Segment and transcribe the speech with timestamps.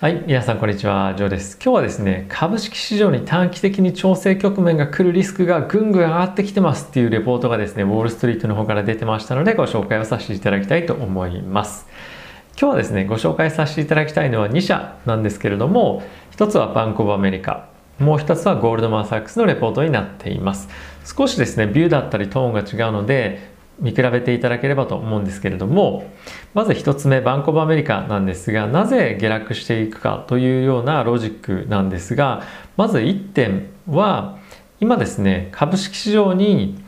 [0.00, 1.58] はい、皆さんこんにちは、ジョーです。
[1.62, 11.86] 今日はですね、株式市場に短期的に調整局面が来るリスクがぐんぐん上がってきてますっていうレポートがですね、ウォールストリートの方から出てましたのでご紹介をさせていただきたいと思います。
[12.58, 20.70] 今日はですね、ご紹介させていただきたいのは2社なんですけれども、1つはバンコブアメリカ、もう1つはゴールドマン・サックスのレポートになっています。
[21.04, 23.50] 少しですね、ビューだったりトーンが違うので、
[23.80, 26.10] 見比べていただければと思うんですけれども
[26.54, 32.42] まず1つ目バンコブアメリカなんですがなぜ下落していくかというようなロジックなんですが
[32.76, 34.38] まず1点は
[34.80, 36.82] 今ですね株式市場に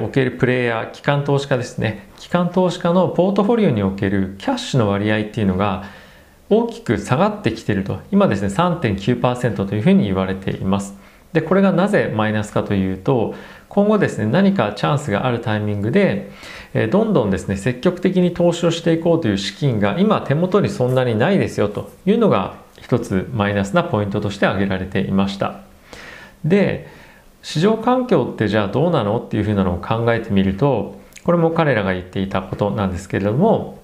[0.00, 2.08] おけるプレイヤー機関投資家ですね。
[2.16, 5.84] 機関投資家のポートフォリオにおけるキャッシュの割合っていうのが
[6.48, 7.98] 大きく下がってきてると。
[8.12, 11.01] 今ですね3.9%というふうに言われています。
[11.32, 13.34] でこれがなぜマイナスかというと
[13.68, 16.30] 今後ですね何かチャンスがあるタイミングで、
[16.74, 25.60] えどんどんですね積極的に投資をしていこうという資金が今手元にそんなにないですよというのが一つマイナスなポイントとして挙げられていました。
[26.44, 26.88] で
[27.42, 33.82] 市場環境ってじゃあどうなのっていうふうなのを考えてみるとこれも彼らが言っていたことなんですけれども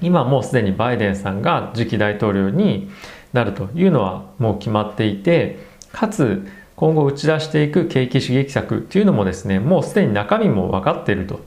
[0.00, 2.90] 今もうすでにバイデンさんが次期大統領に
[3.32, 5.58] なるというのはもう決まっていて
[5.92, 6.46] かつ
[6.80, 11.40] 今後打ち出していく景気刺激策っていうのもですねもうすでに中身も分かっていると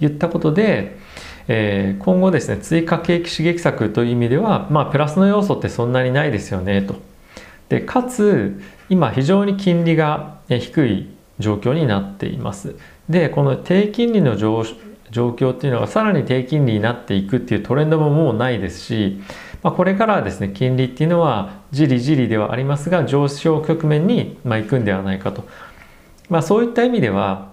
[0.00, 0.96] いったことで、
[1.48, 6.94] えー、今後ですね追加景気刺激策という意味ではまあプラスの要素ってそんなにないですよねと。
[7.68, 11.08] でかつ今非常に金利が低い
[11.40, 12.76] 状況になっています。
[13.08, 14.60] でこの低金利の状
[15.10, 19.20] 況っていうのがさらに低金利になっていくっていうトレンドももうないですし
[19.62, 25.44] まあ、これからはですね金利っていうのはじりじりではありますが上昇局面にまあ行くんではないかと、
[26.28, 27.50] まあ、そういった意味では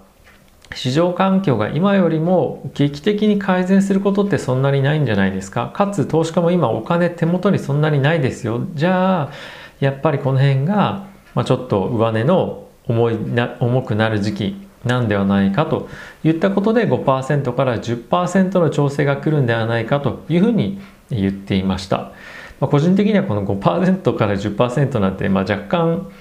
[0.75, 5.72] 市場環境が今よりも劇的に改善することってそんなにないんじゃないですか。
[5.73, 8.67] かつ投資家も今お金手元にそんなにないですよ。
[8.73, 9.31] じゃあ
[9.80, 11.05] やっぱりこの辺が、
[11.45, 15.88] ちょっと上値の重いな重くなる時期なんではないかと。
[16.24, 22.12] いったことで5%から10%の調整が来るんではないかというふうに言っていました。
[22.59, 26.12] まあ、個人的にはこの5%から10%なんて、まあ、若干、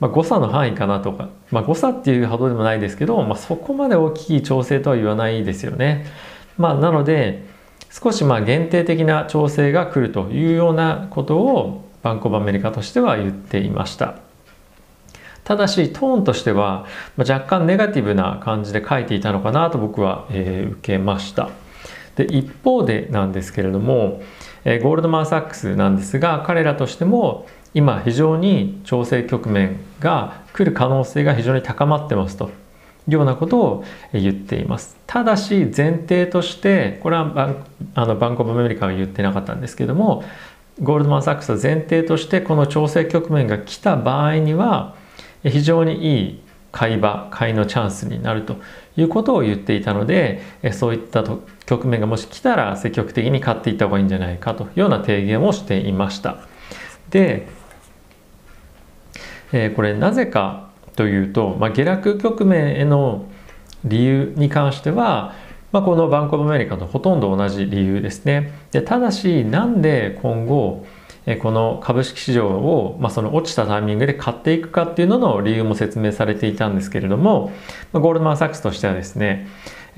[0.00, 6.06] まあ、誤差の範囲かなとか、まあ、誤差っていうほどでもないですけど、まあ、そこまで大きい調整とは言わないですよね。
[6.56, 7.46] まあ、なので
[7.90, 14.16] 少しまあ限定的な調整が来るというようなことをバンコブアメリカとしては言っていました。
[15.44, 16.84] ただしトーンとしては
[17.16, 21.48] 若干ネガティブな感じで書いていたのかなと僕は、えー、受けました。
[22.18, 24.20] で一方でなんですけれども、
[24.64, 32.46] えー、ゴールドマン・サックスなんですが彼らとしても今非常に調整局面が来る可能性が非常に高まってますと
[33.06, 34.96] いうようなことを言っています。
[35.06, 37.64] ただし前提としてこれはバン
[37.94, 40.24] あのバンコブ・アメリカは言ってなかったんですけども
[40.82, 44.96] ゴールドマン・サックスは前提としてこの調整局面が来た場合には
[45.44, 46.40] 非常にいい
[46.78, 48.54] 買い場買いのチャンスになると
[48.96, 50.40] いうことを言っていたので
[50.70, 51.24] そういった
[51.66, 56.36] 局面がもし来たら積極的に買っていった方がいいんじゃないかというような提言をしていました。
[57.10, 57.48] で、
[59.50, 63.26] えー、これなぜかというと、まあ、下落局面への
[63.84, 65.34] 理由に関しては、
[65.72, 68.52] まあ、このバンコブアメリカとほとんど同じ理由ですね。
[68.70, 70.86] でただしなんで今後
[71.36, 77.52] この株式市場を、まあ、その落ちたタイミングで買っていくかっていうのの理由も説明されていたんですけれども
[77.92, 79.46] まゴールドマン・サックスとしてはですね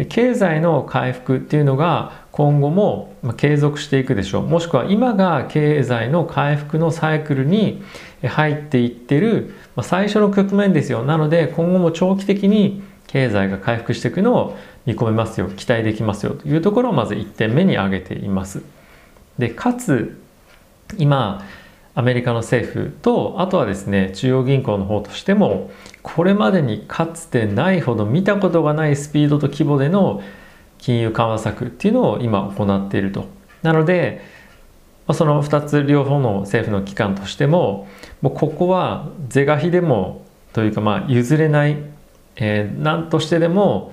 [0.09, 4.43] 経済の回復っていうのが今後も継続していくでしょう。
[4.47, 7.83] もしくは今が経済の回復のサイクルに
[8.23, 9.53] 入っていってる
[9.83, 11.03] 最初の局面ですよ。
[11.03, 15.49] なので今後も長期的に経済が回復していくのを見込めますよ。
[15.49, 16.33] 期待できますよ。
[16.33, 18.63] というところをまず1点目に挙げています。
[19.39, 20.19] でかつ
[20.99, 21.45] 今
[21.95, 25.71] アメリカの政府とあとはですね中央銀行の方としても
[26.03, 30.23] これまでにかつてないほど見たことがないスピードと規模での
[30.79, 33.27] 金融緩和策っていうのを今行っていると。
[33.63, 34.23] なので
[35.13, 37.89] その2つ両方の政府の機関としても
[38.23, 41.77] もうここは是が非でもというかまあ譲れない、
[42.37, 43.93] えー、何としてでも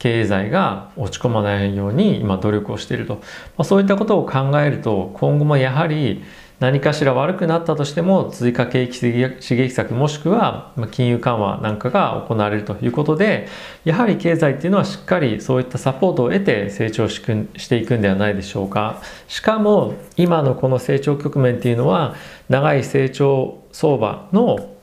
[0.00, 3.20] 経済が落ち込まないように今努力をしていると、ま
[3.58, 6.24] あ、そういったことを考えると今後もやはり
[6.58, 13.48] 何かしら悪くなったとしても追加景気刺激策もしくは金融緩和なんかが行われるということで
[13.84, 19.02] やはり経済っていうのはしっかりそういったサポートを得て成長していくんではないでしょうか。
[19.28, 22.14] しかも今のこの成長局面っていうのは
[22.48, 24.79] 長い成長相場の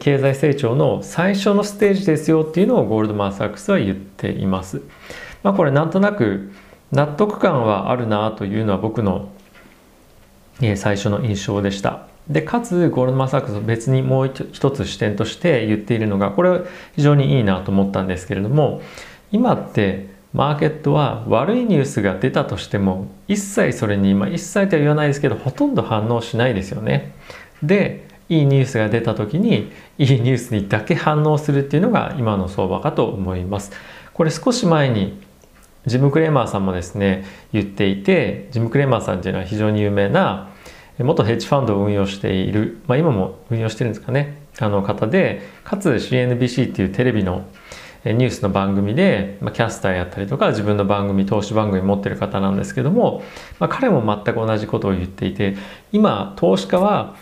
[0.00, 4.82] 経済成長の最初のステージですよっていうのをゴールドマン・サックスは言っています。
[5.42, 6.52] まあ、これなんとなく
[6.92, 9.30] 納得感はあるなというのは僕の
[10.60, 16.60] 最初の印象でしたでかつゴールドマン・サックス別にもう一つ視点として言っているのがこれ
[16.96, 18.80] 非常にいいなと思ったんですけれども
[19.30, 27.14] 今ってマーケットは悪いニュースが出たとしても一切それに、まあ、一切とは言わないですけどほとんど反応しないですよね。
[27.62, 33.72] でいいニュースが出た時にいいニュースにだけ反応するっていうのが今の相場かと思います。
[34.12, 35.20] これ少し前に
[35.86, 40.50] ジム・クレーマーさんもですね言っていてジム・クレーマーさんっていうのは非常に有名な
[40.98, 47.44] 元ヘッジファンドを運用している、まあ、今も運用してるんですかねあの方でかつ CNBC っていうテレビの
[48.04, 53.22] ニュースの番組で、まあ、キャスターやったりとか自分の番組投資番組持ってる方なんですけども、
[53.58, 55.56] まあ、彼も全く同じことを言っていて
[55.92, 57.16] 今投資家は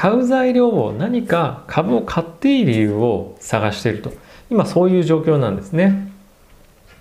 [0.00, 4.10] 買う材料を何か株を買っていい理由を探していると。
[4.48, 6.10] 今そういう状況なんですね。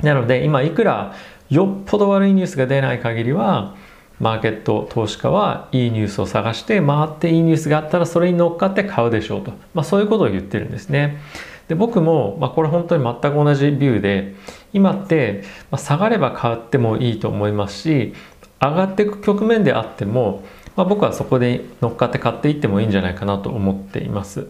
[0.03, 1.15] なので今いくら
[1.49, 3.73] よっぽど悪いニュースが出ない限りは
[4.19, 11.21] マーケット投資家はいいニュースを探して回っていいニュースがあったらそれに乗っかって買うでしょうと、まあ、そういうことを言ってるんですね。
[11.69, 14.35] で僕も、まあ、これ本当に全く同じビューで
[14.73, 18.13] 今って、まあ、下がれば買ってもいいと思いますし
[18.61, 20.43] 上がっていく局面であっても、
[20.79, 24.47] まあ、僕はそこで乗っかって買っていってもいいんじゃないかなと思っています。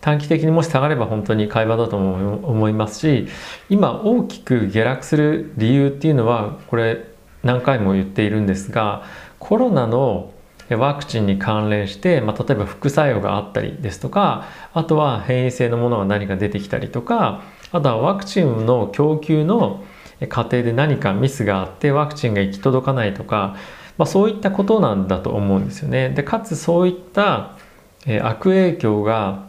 [0.00, 3.26] 短期的にもし下がれば本当に買い場だと思いますし
[3.68, 7.04] 今大きく下落する理由っていうのはこれ
[7.42, 9.02] 何回も言っているんですが
[9.38, 10.32] コロナの
[10.70, 17.42] ワクチンに関連して、まあ、例えば副作用があったりですとかあとは変異性のものが何か出てきたりとか
[17.72, 19.84] あとはワクチンの供給の
[20.28, 23.56] 過程で何かミスがあってワクチンが行き届かないとか、
[24.00, 26.08] まあ、そういったことなんだと思うんですよね。
[26.08, 27.58] でかつそういった
[28.06, 29.44] え悪影響が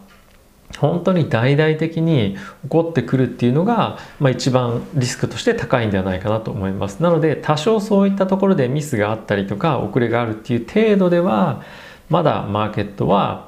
[0.77, 11.63] 本当に大々的に起こってくるっていうのが、まあ、一番リスクとして高いんではないかなと思いますなので多少そういったところでミスがあったりとか遅れがあるっていう程度では
[12.09, 13.47] まだマーケットは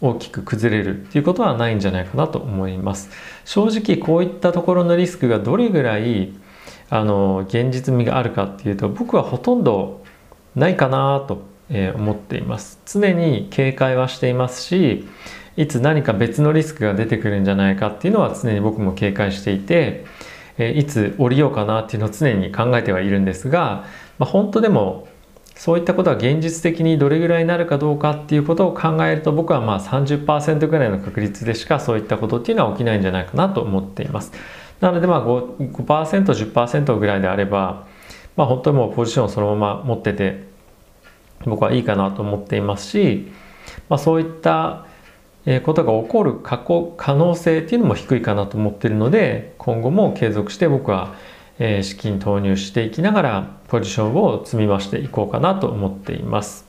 [0.00, 3.10] 大きく崩れるっていうことはないんじゃないかなと思います
[3.44, 6.32] 正直こういったところのリスクがどれぐらい
[6.88, 10.05] あの現実味があるかっていうと僕はほとんど
[10.56, 11.44] ないかなと
[11.94, 15.06] 思っています常に警戒はしていますし
[15.56, 20.04] いつ何か別のリスクが出てくるんじゃないかっていうのは常に僕も警戒していて、
[20.58, 23.86] えいつ降りようかなっていうのを常に考えてはいるんですが、
[24.18, 25.08] まあ、本当でも
[25.54, 34.32] そういったことは現実的にどれぐらいになるかどうかっていうことを考えると僕はまあ30%ぐらいの確率でしかそういったことっていうのは起きないんじゃないかなと思っています。
[34.80, 37.86] なのでまあ5% 10%ぐらいであれば、
[38.36, 40.44] まあ、本当にもうポジションをそのまま持ってて
[41.44, 43.32] 僕はいいかなと思っていますし、
[43.88, 44.86] まあ、そういった
[45.64, 51.14] ことが起こる過去可能性っていうのも低いかなと思ってるので今後も継続して僕は
[51.58, 56.66] 資金投入していきながらポジションを積み増していこうかなと思っています。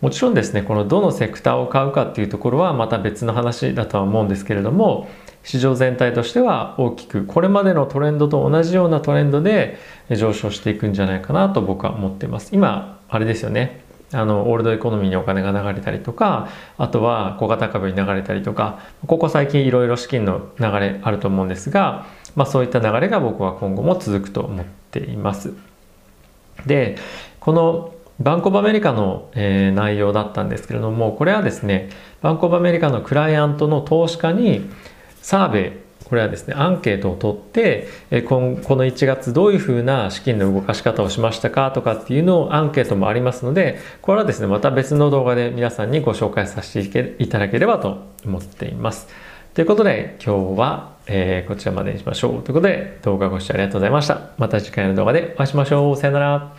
[0.00, 5.08] もちろんですねこのどのセクターを買うかっていうところはまた別の話だとは思うんですけれども
[5.48, 9.78] 市場全体としては大きくこれまでのトレンドと同じようなトレンドで
[10.10, 13.80] 上昇していくんじゃないかなと僕は思っています今あれですよね
[14.12, 22.06] あのオールドエコノミーにお金が流れたりとかあとは小型株に流れたりとかここ最近いろいろ資金の流れあると思うんですが、
[22.36, 25.54] まあ、そういった流れが僕は今後も続くと思っています。
[26.66, 26.98] で
[27.40, 31.88] このバンコブアメリカの、えー、内容だったんですけれどもこれはですね
[32.20, 34.68] バンコブアメリカのクライアントの投資家に
[35.28, 35.72] サーベイ
[36.08, 38.56] これはですねアンケートを取ってえこの
[38.86, 49.06] 1月どういうふうな資金の動かし方をしましたかとかっていうのをアンケートもありますのでこれはですねまた別の動画で皆さんにご紹介させていただければと思っています。
[49.52, 52.42] ということで今日は、えー、こちらまでにしましょう。
[52.42, 54.30] ということで動画ご視聴ありがとうございました。
[54.38, 55.96] また次回の動画でお会いしましょう。
[55.98, 56.57] さよなら。